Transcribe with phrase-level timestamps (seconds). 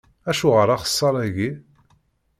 [0.29, 1.49] Acuɣer axeṣṣar-agi?